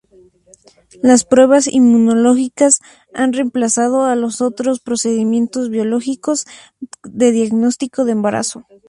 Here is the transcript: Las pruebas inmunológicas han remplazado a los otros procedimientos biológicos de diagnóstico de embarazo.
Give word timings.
Las 1.03 1.25
pruebas 1.25 1.67
inmunológicas 1.67 2.79
han 3.13 3.33
remplazado 3.33 4.03
a 4.05 4.15
los 4.15 4.41
otros 4.41 4.79
procedimientos 4.79 5.69
biológicos 5.69 6.47
de 7.03 7.29
diagnóstico 7.31 8.03
de 8.03 8.13
embarazo. 8.13 8.65